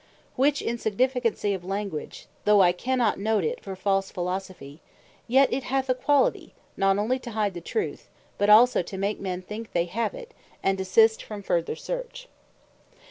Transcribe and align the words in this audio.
Which 0.35 0.63
Insignificancy 0.63 1.53
of 1.53 1.63
language, 1.63 2.25
though 2.43 2.59
I 2.59 2.71
cannot 2.71 3.19
note 3.19 3.43
it 3.43 3.61
for 3.61 3.75
false 3.75 4.09
Philosophy; 4.09 4.81
yet 5.27 5.53
it 5.53 5.65
hath 5.65 5.89
a 5.89 5.93
quality, 5.93 6.55
not 6.75 6.95
onely 6.95 7.19
to 7.19 7.29
hide 7.29 7.53
the 7.53 7.61
Truth, 7.61 8.09
but 8.39 8.49
also 8.49 8.81
to 8.81 8.97
make 8.97 9.19
men 9.19 9.43
think 9.43 9.73
they 9.73 9.85
have 9.85 10.15
it, 10.15 10.33
and 10.63 10.75
desist 10.75 11.21
from 11.21 11.43
further 11.43 11.75
search. 11.75 12.27